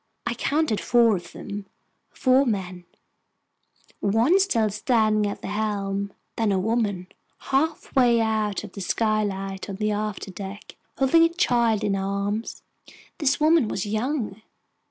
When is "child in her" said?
11.29-12.01